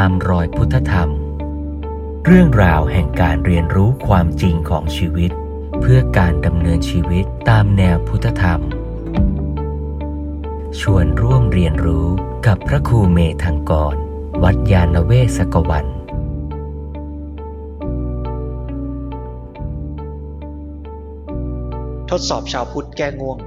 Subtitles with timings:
[0.00, 1.10] ตามรอยพุทธธรรม
[2.26, 5.30] เรื่องราวแห่งการเรียนรู้ความจริงของชีวิต
[5.80, 8.60] เพื่อการดำเนินชีวิตตามแนวพุทธธรรม
[10.80, 12.06] ชวนร่วมเรียนรู้
[12.46, 13.94] กับพระครูเมธังกร
[14.42, 15.86] วัดยาณเวศกวัน
[22.10, 23.38] ทดสอบชาวพุทธแก้ง่วง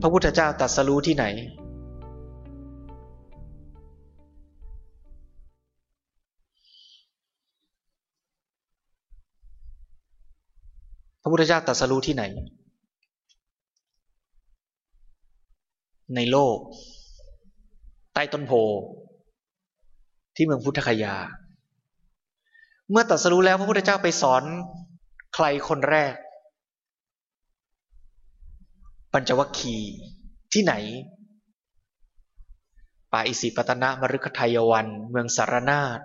[0.00, 1.26] พระพุทธเจ้าตรัสรู้ที่ไหน
[11.22, 12.24] พระพุทธเจ้าตรัสรู้ที่ไหน
[16.14, 16.56] ในโลก
[18.14, 18.52] ใต้ต้นโพ
[20.36, 21.16] ที่เมืองพุทธคยา
[22.90, 24.42] เมื่อตรัสรู้แล้วพระพุทธเจ้าไปสอน
[25.34, 26.14] ใครคนแรก
[29.12, 29.92] ปัญจวัคคีย์
[30.52, 30.74] ที่ไหน
[33.12, 36.00] ป่าอิสิปตนะมฤคทายวัน เมืองสารนาฏ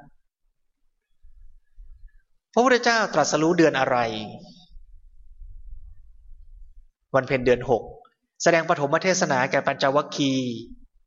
[2.54, 3.98] พระพุทธเจ้าตรัสรู้เดือนอะไร
[7.16, 7.84] วันเพ็ญเดือนหก
[8.44, 10.52] แสดงปฐมเทศนาแก่ปัญจวัคคีย์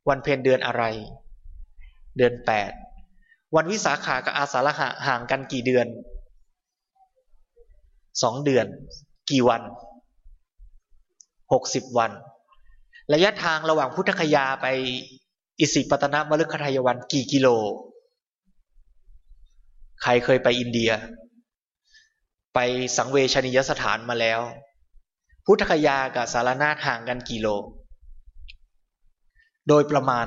[0.08, 0.82] วันเพ็ญเดือนอะไร
[2.16, 2.70] เดือนแปด
[3.56, 5.86] วันวิสาขากับอาสาฬหะห่างกันกี่เดือน
[8.22, 8.66] สองเดือน
[9.30, 9.62] กี่วัน
[11.52, 12.10] หกสิบวัน
[13.12, 14.66] ระยะทางระหว่างพุทธคยาไป
[15.60, 17.48] อิสิปตนมฤคทายวันกี่กิโล
[20.02, 20.90] ใครเคยไปอินเดีย
[22.54, 22.58] ไป
[22.96, 24.40] สังเวชนียสถานมาแล้ว
[25.50, 27.48] พุทธคยากับสารนาห่างกันกี่โล
[29.68, 30.26] โดยประมาณ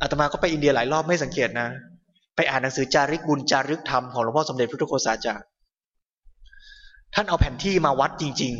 [0.00, 1.68] อาตมาก็ไปอินเดียหลายรอบไม่สังเกตนะ
[2.36, 5.48] ไปอ่านหนังสือจาริกบุญจารึกธรรมของหลวงพ่อสมเด็จพระพุทธโฆษาจารย์
[7.14, 8.54] ท่านเอาแผนที่มาวัดจริง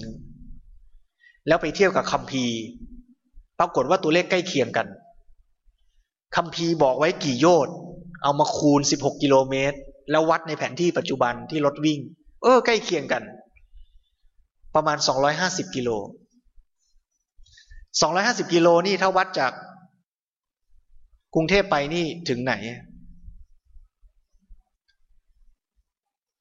[0.70, 2.56] ๆ แล้วไปเทียบกับคัมภีร์
[3.58, 4.86] ปรากฏว่าตัวเลขใกล้เคียงกัน
[6.36, 7.74] คัมภีร์บอกไว้กี่โยชน์
[8.22, 9.76] เอามาคูณ 16 กิโลเมตร
[10.10, 12.00] แล้ววัดในแผนที่ปัจจุบันที่รถวิ่ง
[12.42, 13.22] เออ ใกล้เคียงกัน
[14.74, 14.98] ประมาณ
[15.36, 15.90] 250 กิโล
[17.60, 19.52] 250 กิโลนี่ถ้าวัดจาก
[21.34, 22.54] กรุงเทพไปนี่ถึงไหน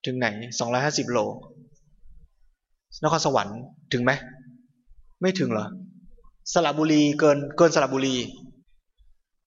[0.05, 0.27] ถึงไหน
[0.69, 1.19] 250 โล
[3.03, 3.59] นครสวรรค์
[3.93, 4.11] ถึงไหม
[5.21, 5.67] ไม่ถึงเหรอ
[6.53, 8.15] สระบุรีเกินเกินสระบุรี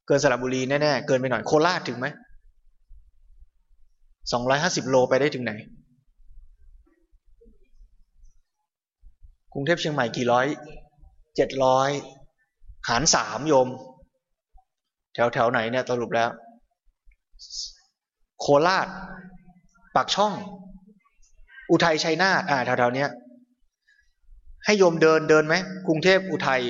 [0.06, 2.06] เกินสระบุรีแน่ๆ เกินไปหน่อย โคราชถึงไหม
[4.32, 5.52] สองร้อยห้าสิบโลไปได้ถึงไหน
[9.52, 10.46] กรุงเทพเชียงใหม่กี่ร้อย
[11.36, 11.90] เจ็ดร้อย
[12.88, 13.68] หารสามโยม
[15.14, 16.30] แถวแถวไหนเนี่ยสรุปแล้ว
[18.40, 18.88] โคราช
[19.94, 20.34] ปากช่อง
[21.70, 23.10] อุทัยชัยนาทอ่าแถวแถวเนี้ย
[24.64, 25.54] ให้โยมเดินเดินไหม
[25.86, 26.62] กรุงเทพอุทัย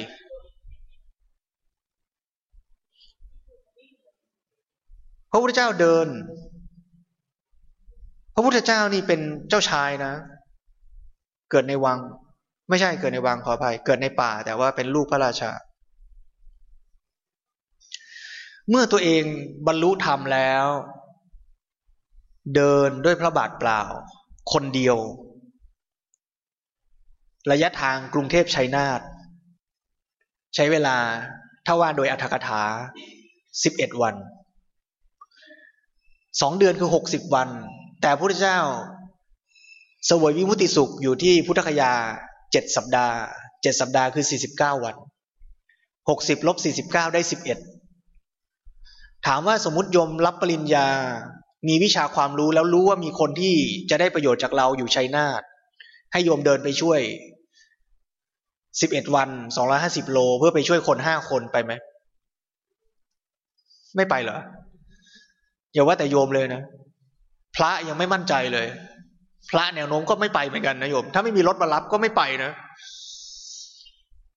[5.31, 6.07] พระพุทธเจ้าเดิน
[8.35, 10.13] พระพุทธเจ้านี่เป็นเจ้าชายนะ
[11.51, 11.99] เกิดในวัง
[12.73, 15.51] ไม่ใช่เกิดในวังขออภัย เกิดในป่า แต่ว่าเป็นลูกพระราชา
[18.71, 19.23] เมื่อตัวเอง
[19.67, 20.67] บรรลุธรรมแล้ว
[22.57, 23.83] เดินด้วยพระบาทเปล่า
[24.53, 24.97] คนเดียว
[27.51, 29.01] ระยะทางกรุงเทพชัยนาท
[30.55, 30.97] ใช้เวลา
[31.67, 32.63] ถ้าว่าโดยอัธกถา
[33.63, 34.15] สิบเอ็ดวัน
[36.41, 37.49] สองเดือนคือหกสิบวัน
[38.01, 38.59] แต่พระพุทธเจ้า
[40.07, 41.95] เสวยวิมุติสุขอยู่ที่พุทธคยา
[42.53, 43.17] เจ็ดสัปดาห์
[43.63, 44.97] เจ็ดสัปดาห์คือสี่สิบเก้าวัน
[46.11, 47.59] หกสิบลบสี่สิบเก้าได้สิบเอ็ด
[49.27, 50.89] ถามว่าสมมติยมรับปริญญา
[51.69, 53.55] มีวิชาความรู้แล้วรู้ว่ามีคนที่
[53.91, 55.43] จะได้ประโยชน์จากเราอยู่ชัยนาท
[56.13, 57.01] ให้โยมเดินไปช่วย
[58.81, 61.73] สิบเอ็ดวันสองร้อยห้าสิบโล เพื่อไปช่วยคนห้าคนไปไหม
[63.97, 64.39] ไม่ไปเหรอ
[65.73, 66.63] อย่าว่าแต่โยมเลยนะ
[67.57, 68.67] พระยังไม่มั่นใจเลย
[69.51, 72.53] พระแนวโน้มก็ไม่ไปเหมือนกันนะโยม ถ้าไม่มีรถมารับก็ไม่ไปนะ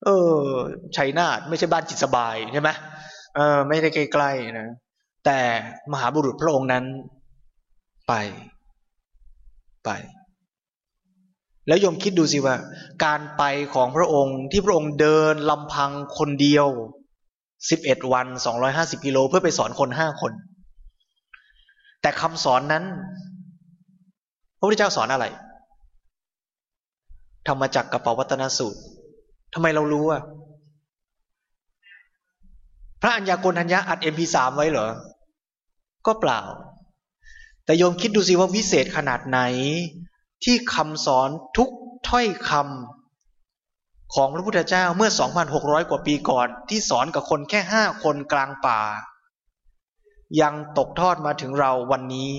[0.05, 0.39] เออ
[0.95, 2.69] ชัยนาทไม่ใช่บ้านจิตสบายใช่ไหม
[3.35, 4.67] เออ ไม่ได้ใกล้ๆนะ
[5.25, 5.39] แต่
[5.91, 6.83] มหาบุรุษพระองค์นั้น
[8.07, 8.13] ไป
[9.85, 9.89] ไป
[11.67, 12.55] แล้วโยมคิดดูสิว่า
[13.05, 13.43] การไป
[13.73, 16.67] ของพระองค์ที่พระองค์เดินลำพังคนเดียว
[17.69, 20.33] สิบเอ็ดวันสองร้อยห้าสิบกิโลเพื่อไปสอนคนห้าคน
[22.01, 22.83] แต่คำสอนนั้น
[24.65, 25.25] ระพุทธเจ้าสอนอะไร
[27.47, 28.79] ธรรมจักรกับปวัตนสูตร
[29.53, 30.21] ทำไมเรารู้อะ
[33.01, 34.89] พระอัญญาโกณทัญญาอัดเอ็มพีสามไว้เหรอ
[36.05, 36.41] ก็เปล่า
[37.65, 39.39] แต่โยมคิดดูสิว่าวิเศษขนาดไหน
[40.43, 41.69] ที่คำสอนทุก
[42.09, 45.09] ถ้อยคำของพระพุทธเจ้าเมื่อ
[45.49, 48.81] 2,600 กว่าปีก่อนที่สอนกับคนแค่ห้าคนกลางป่า
[50.41, 52.31] ยังตกทอดมาถึงเราวันนี้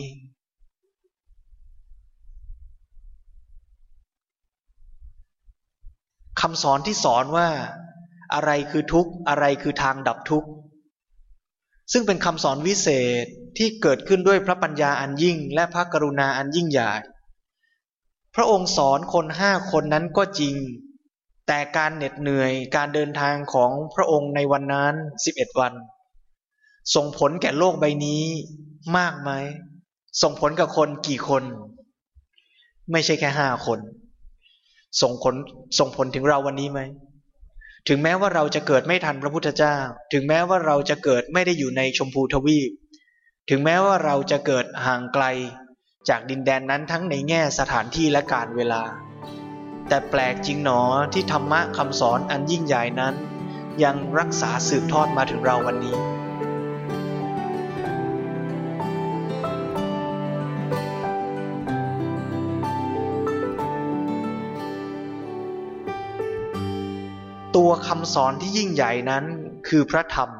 [6.41, 7.49] คำสอนที่สอนว่า
[8.35, 10.49] อะไรคือทุกข์อะไรคือทางดับทุกข์
[11.93, 12.89] ซึ่งเป็นคำสอนวิเศ
[13.25, 13.27] ษ
[13.59, 16.91] ที่เกิดขึ้นด้วยพระปัญญาอันยิ่ง และพระกรุณาอันยิ่งใหญ่
[18.35, 20.57] พระองค์สอนคนห้าคนนั้นก็จริง
[21.47, 24.95] แต่การเหน็ดเหนื่อยการเดินทางของพระองค์ในวันนั้น
[25.25, 25.73] สิบเอ็ดวัน
[26.95, 28.25] ส่งผลแก่โลกใบนี้
[28.97, 29.31] มากไหม
[30.23, 31.43] ส่งผลกับคนกี่คน
[32.93, 33.79] ไม่ใช่แค่ห้าคน
[35.03, 35.35] ส่งผล
[35.79, 36.81] ส่งผลถึงเราวันนี้ไหม
[37.89, 39.77] ถึงแม้ว่าเราจะเกิดไม่ทันพระพุทธเจ้า
[40.13, 42.71] ถึงแม้ว่าเราจะเกิดไม่ได้อยู่ในชมพูทวีป
[43.51, 45.25] ถึงแม้ว่าเราจะเกิดห่างไกล
[46.09, 48.83] จากดินแดนนั้นทั้งในแง่สถานที่และการเวลา
[49.89, 50.81] แต่แปลกจริงหนอ
[51.13, 53.15] ที่ธรรมะคำสอนอันยิ่งใหญ่นั้น
[53.83, 55.97] ยังรักษาสืบทอดมาถึงเราวันนี้
[67.57, 69.25] ตัวคำสอนที่ยิ่งใหญ่นั้น
[69.69, 70.31] คือพระธรรม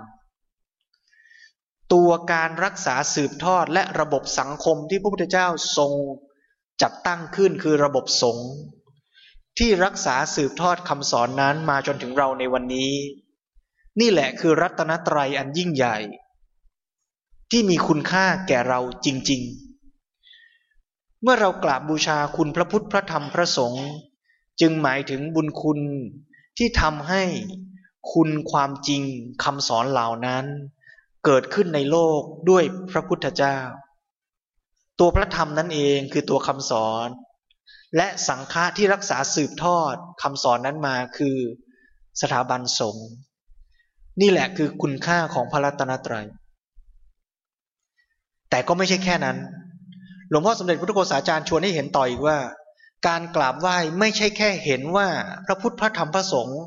[1.93, 5.93] ตัวการรักษาสืบทอดและระบบสังคมที่พระพุทธเจ้าทรง
[6.83, 8.51] จัดตั้งขึ้นคือระบบสงฆ์
[9.59, 12.93] ที่รักษาสืบทอดคำสอนนั้นมาจนถึงเราในวันนี้
[14.01, 15.97] นี่แหละคือรัตนตรัยอันยิ่งใหญ่
[17.51, 19.43] ที่มีคุณค่าแก่เราจริง
[20.27, 23.87] ๆ เมื่อเรากราบบูชาคุณพระพุทธพระธรรมพระสงฆ์
[24.61, 25.81] จึงหมายถึงบุญคุณ
[26.59, 27.23] ที่ทำให้
[28.13, 29.03] คุณความจริง
[29.45, 30.45] คำสอนเหล่านั้น
[31.25, 32.21] เกิดขึ้นในโลก
[32.51, 33.59] ด้วยพระพุทธเจ้า
[34.99, 37.09] ตัวพระธรรมนั่นเองคือตัวคำสอน
[37.97, 41.37] และสังฆะที่รักษาสืบทอดคำสอนนั้นมาคือ
[42.21, 43.09] สถาบันสงฆ์
[44.21, 46.27] นี่แหละคือคุณค่าของพระรัตนตรัย
[48.51, 49.37] แต่ก็ไม่ใช่แค่นั้น
[50.31, 52.37] หลวงพ่อสมเด็จพระพุทธโฆษาจารย์ชวนให้เห็นต่ออีกว่า
[53.07, 55.09] การกราบไหว้ไม่ใช่แค่เห็นว่า
[55.47, 56.61] พระพุทธพระธรรมพระสงฆ์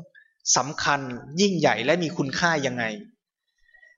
[0.56, 1.00] สำคัญ
[1.40, 2.84] ยิ่งใหญ่และมีคุณค่ายังไง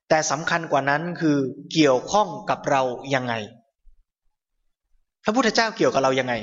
[0.08, 1.37] แต่สำคัญกว่านั้นคือ
[1.73, 2.82] เกี่ยวข้องกับเรา
[3.14, 3.34] ยังไง
[5.25, 6.34] พระพุทธเจ้าเกี่ยวกับเรายังไง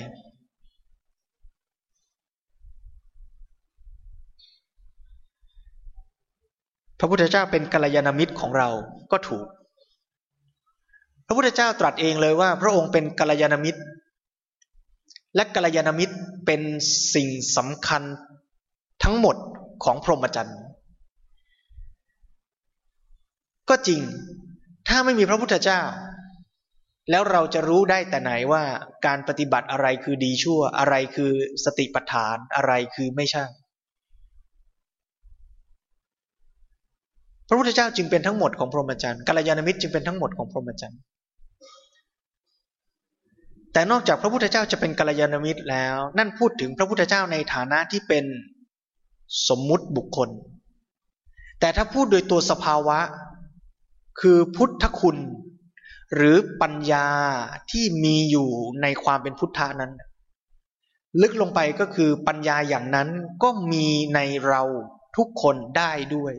[6.99, 8.69] พระพุทธเจ้าเป็นกัลยาณมิตรของเรา
[9.11, 9.45] ก็ถูก
[11.27, 13.81] พระพุทธเจ้าตรัสเองเลยว่า พระองค์เป็นกัลยาณมิตร
[15.35, 16.15] และกัลยาณมิตร
[16.45, 16.61] เป็น
[17.13, 18.03] สิ่งสำคัญ
[19.03, 19.35] ทั้งหมด
[19.83, 20.59] ของพรหมจรรย์
[23.69, 24.01] ก็จริง
[24.87, 25.81] ถ้าไม่มีพระพุทธเจ้า
[27.09, 28.63] แล้วเราจะรู้ได้แต่ไหนว่า
[29.05, 31.31] การปฏิบัติอะไรคือดีชั่ว อะไรคือ
[31.65, 33.43] สติปัฏฐาน อะไรคือไม่ใช่
[37.47, 40.99] พระพุทธเจ้าจึงเป็นทั้งหมดของพรหมจรรย์กัลยาณมิตรจึงเป็นทั้งหมดของพรหมจรรย์
[43.79, 48.25] แต่นอกจากพระพุทธเจ้าจะเป็นกัลยาณมิตรแล้ว นั่นพูดถึงพระพุทธเจ้าในฐานะที่เป็น
[49.47, 50.29] สมมุติบุคคล
[51.59, 52.99] แต่ถ้าพูดโดยตัวสภาวะ
[54.21, 55.17] คือพุทธคุณ
[56.15, 57.07] หรือปัญญา
[57.71, 58.49] ที่มีอยู่
[58.81, 59.91] ในความเป็นพุทธานั้น
[61.21, 63.09] ลึกลงไปก็คือปัญญาอย่างนั้น
[63.43, 64.61] ก็มีในเรา
[65.17, 66.33] ทุกคนได้ด้วย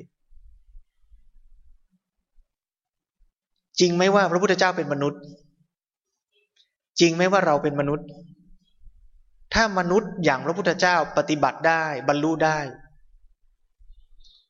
[3.80, 5.22] จริงไหมว่าพระพุทธเจ้าเป็นมนุษย์
[7.00, 8.06] จริงไหมว่าเราเป็นมนุษย์
[9.54, 12.58] ถ้ามนุษย์อย่างพระพุทธเจ้าปฏิบัติได้บรรลุได้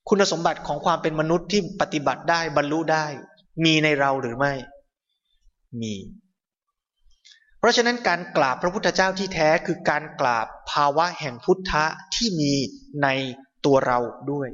[0.08, 3.06] คุณสมบัติของความเป็นมนุษย์ที่ปฏิบัติได้บรรลุได้
[3.64, 4.52] มีในเราหรือไม่
[5.80, 5.94] มี
[7.58, 12.52] เพราะฉะนั้นการกราบพระพุทธเจ้าที่แท้คือการกราบภาวะแห่งพุทธะที่มี
[13.02, 13.08] ใน
[13.66, 13.98] ตัวเรา
[14.32, 14.48] ด้วย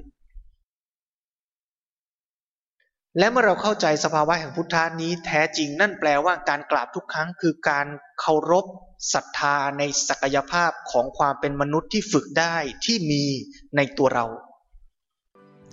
[3.18, 7.87] และเมื่อเราเข้าใจสภาวะแห่งพุทธานี้แท้จริงนั่นแปลว่าการกราบทุกครั้งคือการ
[8.20, 8.64] เคารพ
[9.12, 13.25] ศรัทธาในศักยภาพของความเป็นมนุษย์ที่ฝึกได้ที่มี
[13.76, 14.26] ในตัวเรา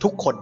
[0.04, 0.36] ทุกคน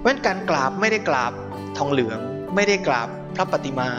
[0.00, 1.32] เพราะการกราบไม่ได้กราบ
[1.76, 2.18] ทองเหลือง
[2.54, 3.90] ไม่ได้กราบพระปฏิมา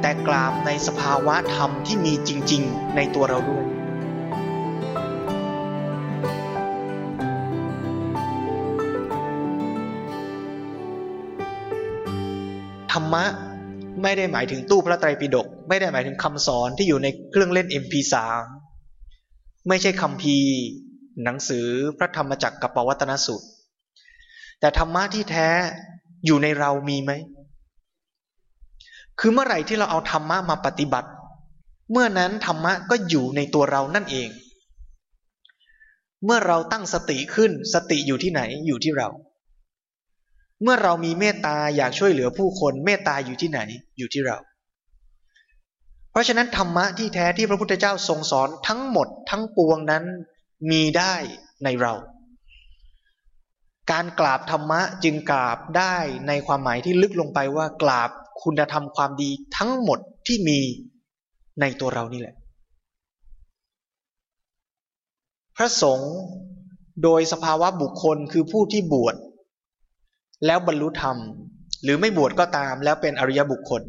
[0.00, 3.64] แต่กราบในสภาวะธรรมที่มีจริง ๆ ในตัวเราด้วย
[13.14, 13.24] มะ
[14.02, 18.14] ไม่ได้หมายถึงตู้พระไตรปิฎกไม่ได้หมายถึงคำสอนที่อยู่ในเครื่องเล่น MP3
[19.68, 20.36] ไม่ใช่คำพี
[21.24, 21.66] หนังสือ
[21.98, 23.46] พระธรรมจักรกับปวัตนสูตร
[24.60, 25.48] แต่ธรรมะที่แท้
[26.26, 27.12] อยู่ในเรามีไหม
[29.20, 31.08] คือเมื่อไหร่ที่เราเอาธรรมะมาปฏิบัติ
[31.92, 34.28] เมื่อนั้นธรรมะก็อยู่ในตัวเรานั่นเอง
[36.24, 39.08] เมื่อเราตั้งสติขึ้นสติอยู่ที่ไหนอยู่ที่เรา
[40.62, 43.60] เมื่อเรามีเมตตาอยากช่วยเหลือผู้คนเมตตาอยู่ที่ไหน
[43.98, 44.38] อยู่ที่เรา
[46.10, 50.04] เพราะฉะนั้นธรรมะที่แท้ที่พระพุทธเจ้าทรงสอนทั้งหมดทั้งปวงนั้น
[50.70, 51.14] มีได้
[51.64, 51.94] ในเรา
[53.90, 55.96] การกราบธรรมะจึงกราบได้
[56.28, 58.10] ในความหมายที่ลึกลงไปว่ากราบ
[58.42, 60.60] คุณธรรมความดีทั้งหมดที่มี
[61.60, 62.34] ในตัวเรานี่แหละ
[65.56, 66.12] พระสงฆ์
[67.02, 69.16] โดยสภาวะบุคคลคือผู้ที่บวช
[70.46, 71.16] แล้วบรรลุธรรม
[71.82, 73.82] หรือไม่บวชก็ตามแล้วเป็นอริยบุคคล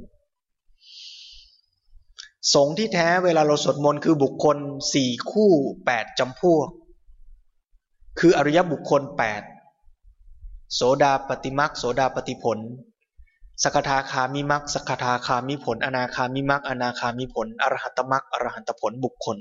[2.53, 4.57] สงที่แท้เวลาเราสวดมนต์คือบุคคล
[4.93, 5.51] สี่คู่
[5.85, 6.67] แปดจำพวก
[8.19, 9.41] คืออริยบุคคลแปด
[10.75, 12.59] โสดาปฏิมักโสดาปฏิผล
[13.63, 19.37] สกทาคามิมักสกทาคามิผล อนาคามิมักอนาคามิผล อรหัตมักอรหัตผลบุคคล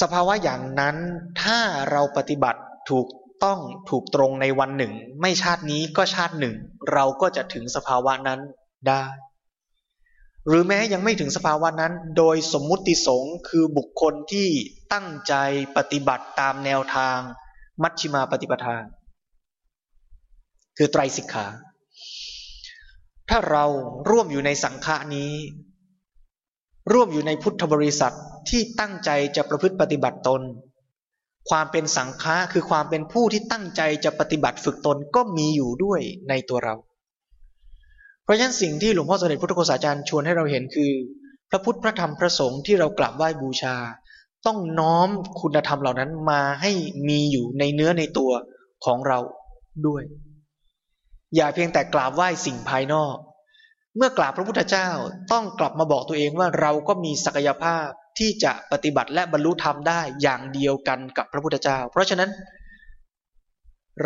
[0.00, 0.96] สภาวะอย่างนั้น
[1.42, 1.58] ถ้า
[1.90, 3.06] เราปฏิบัติถูก
[3.44, 6.54] ต้องถูกตรงในวันหนึ่ง ไม่ชาตินี้ก็ชาติหนึ่ง
[6.92, 8.40] เราก็จะถึงสภาวะนั้น
[8.88, 9.04] ได้
[10.46, 14.48] หรือแม้ยังไม่ถึงสภาวะนั้น โดยสมมุติสงฆ์คือบุคคลที่
[14.92, 15.34] ตั้งใจ
[15.76, 17.18] ปฏิบัติตามแนวทาง
[17.82, 18.76] มัชชิมาปฏิปทา
[20.76, 21.46] คือไตรสิกขา
[23.28, 23.64] ถ้าเรา
[24.10, 25.32] ร่วมอยู่ในสังฆานี้
[26.92, 28.14] ร่วมอยู่ในพุทธบริษัท
[28.48, 30.42] ที่ตั้งใจจะประพฤติปฏิบัติตน
[31.50, 36.74] ความเป็นสังฆะคือความเป็นผู้ที่ตั้งใจจะปฏิบัติฝึกตนก็มีอยู่ด้วยในตัวเรา
[38.24, 40.92] เพราะฉะนั้นสิ่งที่หลวงพ่อสมเด็จพุทธโฆษาจารย์ชวนให้เราเห็นคือ
[41.50, 43.76] พระพุทธพระธรรมพระสงฆ์ที่เรากราบไหว้บูชา
[44.46, 45.08] ต้องน้อม
[45.40, 46.72] คุณธรรมเหล่านั้นมาให้
[47.08, 48.30] มีอยู่ในเนื้อในตัว
[48.84, 49.18] ของเรา
[49.86, 50.02] ด้วย
[51.36, 53.16] อย่าเพียงแต่กราบไหว้สิ่งภายนอก
[53.96, 54.88] เมื่อกราบพระพุทธเจ้า
[55.32, 62.30] ต้องกลับมาบอกตัวเองว่าเราก็มีศักยภาพ ที่จะปฏิบัติและบรรลุธรรมได้อย่างเดียวกันกับพระพุทธเจ้า เพราะฉะนั้น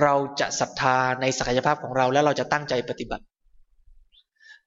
[0.01, 3.25] เราจะศรัทธาในศักยภาพของเราและเราจะตั้งใจปฏิบัติ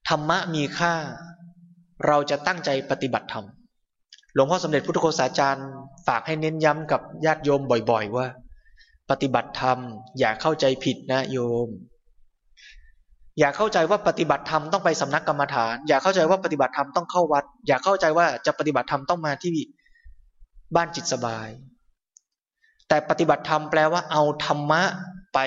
[0.09, 0.93] ธรรมะมีค่า
[2.07, 3.45] เราจะตั้งใจปฏิบัติธรรม
[4.33, 5.67] หลวงพ่อสมเด็จพุทธโฆษาจารย์
[6.07, 7.61] ฝากให้เน้นย้ำกับญาติโยม
[7.91, 8.27] บ่อย ๆ ว่า
[9.09, 9.77] ปฏิบัติธรรม
[10.19, 11.67] อย่าเข้าใจผิดนะโยม
[13.39, 19.51] อย่าเข้าใจว่าปฏิบัติธรรมต้องไปสำนักกรรมฐาน อย่าเข้าใจว่าปฏิบัติธรรมต้องเข้าวัด อย่าเข้าใจว่าจะปฏิบัติธรรมต้องมาที่
[20.75, 21.47] บ้านจิตสบาย
[22.87, 24.81] แต่ปฏิบัติธรรมแปลว่าเอาธรรมะ
[25.33, 25.39] ไป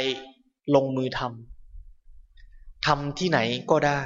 [0.75, 3.39] ลงมือทำทำที่ไหน
[3.71, 4.03] ก็ได้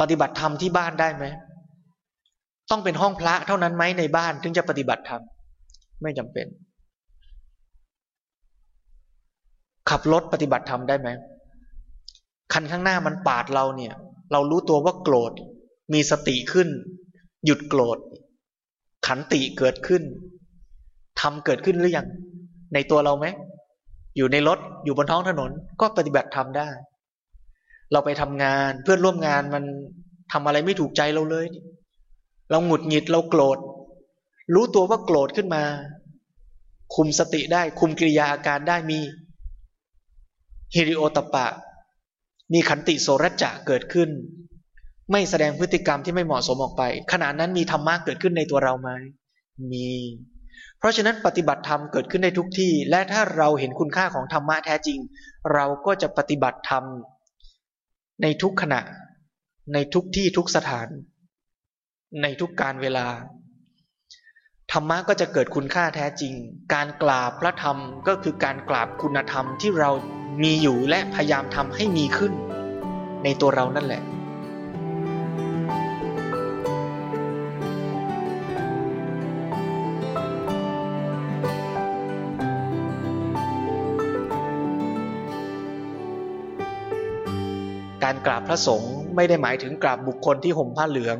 [0.00, 1.24] ปฏิบัติธรรมที่บ้านได้ไหม
[2.70, 5.22] ต้องเป็นห้องพระเท่านั้นไหมในบ้านถึงจะปฏิบัติธรรม
[6.02, 6.46] ไม่จำเป็น
[9.90, 11.08] ขับรถปฏิบัติธรรมได้ไหม
[12.52, 13.94] คันข้างหน้ามันปาดเราเนี่ย
[14.32, 15.32] เรารู้ตัวว่าโกรธ
[15.92, 16.68] มีสติขึ้น
[17.44, 17.98] หยุดโกรธ
[19.06, 20.02] ขันติเกิดขึ้น
[21.20, 22.06] ทำเกิดขึ้นหรือยัง
[22.74, 23.26] ในตัวเราไหม
[24.16, 25.50] อยู่ในรถอยู่บนท้องถนน
[25.80, 26.68] ก็ปฏิบัติทำได้
[27.92, 29.64] เราไปทำงานเพื่อนร่วมงานมัน
[30.32, 31.46] ทำอะไรไม่ถูกใจเราเลย
[32.50, 33.58] เราหงุดหงิดเราโกรธ
[34.54, 35.62] รู้ตัวว่าโกรธขึ้นมา
[36.94, 38.98] คุมสติได้คุมกิริยาอาการได้มี
[40.74, 41.46] ฮิริโอตปะ
[42.52, 44.10] มีขันติโสรัจจะเกิดขึ้น
[45.12, 48.90] ไม่แสดงพฤติกรรมที่ไม่เหมาะสมออกไป ขณะนั้นมีธรรมะเกิดขึ้นในตัวเราไหม
[49.72, 49.90] มี
[50.78, 54.98] เพราะฉะนั้นปฏิบัติธรรมเกิดขึ้นในทุกที่ และถ้าเราเห็นคุณค่าของธรรมะแท้จริง
[55.54, 56.84] เราก็จะปฏิบัติธรรม
[58.22, 58.80] ในทุกขณะ
[59.74, 60.88] ในทุกที่ทุกสถาน
[62.22, 63.06] ในทุกการเวลา
[64.72, 66.34] ธรรมะก็จะเกิดคุณค่าแท้จริง
[66.74, 69.90] การกราบพระธรรมก็คือการกราบคุณธรรมที่เรา
[70.42, 72.32] มีอยู่และพยายามทำให้มีขึ้น
[73.24, 74.02] ในตัวเรานั่นแหละ
[88.04, 91.18] การกราบพระสงฆ์ไม่ได้หมายถึงกราบบุคคลที่ห่มผ้าเหลือง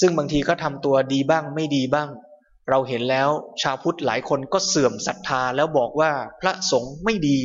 [0.00, 2.10] ซึ่งบางทีก็ทำตัวดีบ้างไม่ดีบ้าง
[2.70, 3.28] เราเห็นแล้ว
[3.62, 6.10] ชาวพุทธหลายคนก็เสื่อมศรัทธาแล้วบอกว่า
[6.40, 7.38] พระสงฆ์ไม่ดี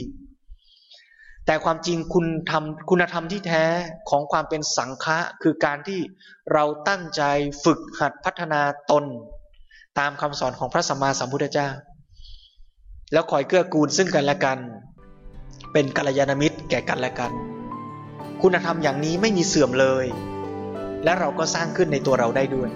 [1.46, 3.64] แต่ความจริงคุณทำคุณธรรมที่แท้
[4.10, 6.00] ของความเป็นสังฆะคือการที่
[6.54, 7.24] เราตั้งใจ
[7.64, 9.06] ฝึกหัดพัฒนาตน
[10.00, 11.70] ตามคำสอนของพระสัมมาสัมพุทธเจ้า
[13.14, 14.60] แล้วคอยเกื้อกูลซึ่งกันและกัน
[15.74, 17.32] เป็นกัลยาณมิตรแก่กันและกัน
[18.42, 20.06] คุณธรรมอย่างนี้ไม่มีเสื่อมเลย
[21.04, 22.70] และเราก็สร้างขึ้นในตัวเราได้ด้วย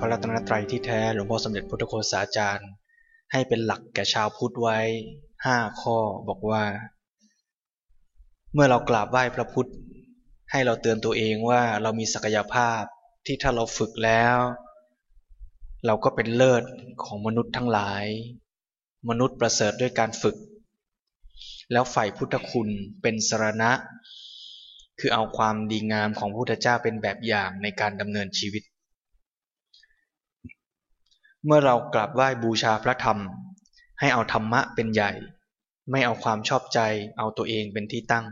[0.00, 2.68] พระรัตนตรัยที่แท้หลวงพ่อสมเด็จพุทธโฆษาจารย์
[3.32, 4.78] ให้เป็นหลักแก่ชาวพุทธไว้
[5.44, 5.98] ห้าข้อ
[6.28, 6.64] บอกว่า
[8.52, 9.70] เมื่อเรากราบไหว้พระพุทธ
[10.50, 12.82] ให้เราเตือนตัวเองว่าเรามีศักยภาพ
[13.26, 14.36] ที่ถ้าเราฝึกแล้ว
[15.86, 16.62] เราก็เป็นเลิศ
[17.04, 18.04] ของมนุษย์ทั้งหลาย
[19.08, 20.36] มนุษย์ประเสริฐด้วยการฝึก
[21.72, 22.68] แล้วฝ่ายพุทธคุณ
[23.02, 23.72] เป็นสรณะ
[25.00, 28.62] คือเอาความดีงามของพระพุทธเจ้าเป็นแบบอย่างในการดำเนินชีวิต
[31.48, 33.18] เมื่อเรากราบไหว้บูชาพระธรรม
[34.00, 35.12] ให้เอาธรรมะเป็นใหญ่
[35.90, 36.80] ไม่เอาความชอบใจ
[37.18, 38.26] เอาตัวเองเป็นที่ตั้ง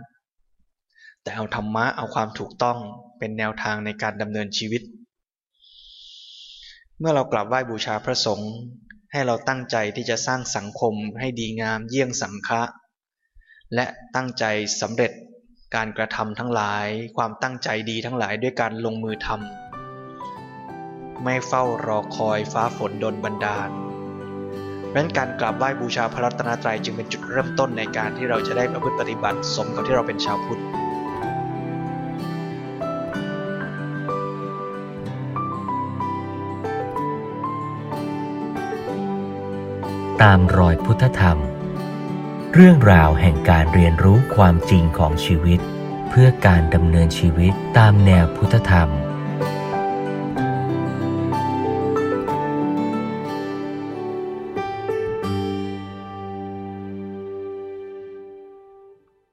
[1.23, 2.79] แต่เอาธรรมะเอาความถูกต้อง
[3.19, 4.83] เป็นแนวทางในการดำเนินชีวิต
[6.99, 8.53] เมื่อเรากราบไหว้บูชาพระสงฆ์
[9.13, 12.63] ให้เราตั้งใจที่จะสร้างสังคมให้ดีงามเยี่ยงสังฆะ
[13.75, 14.45] และตั้งใจ
[14.81, 15.13] สำเร็จ
[15.75, 19.64] การกระทำทั้งหลาย ความตั้งใจดีทั้งหลายด้วยการลงมือทำ
[21.23, 23.71] ไม่เฝ้ารอคอยฟ้าฝนดนบันดาล
[24.95, 30.63] นั้นการกราบไหว้บูชาพระรัตนตรัยจึงเป็นจุดเริ่มต้นในการที่เราจะได้ประพฤติปฏิบัติสมกับที่เราเป็นชาวพุทธ
[40.23, 41.39] ตามรอยพุทธธรรม
[42.55, 45.61] เรื่องราวแห่งการเรียนรู้ความจริงของชีวิต
[46.11, 48.89] เพื่อการดำเนินชีวิตตามแนวพุทธธรรม